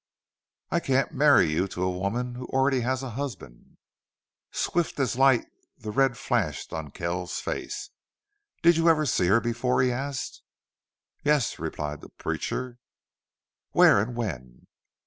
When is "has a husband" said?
2.79-3.77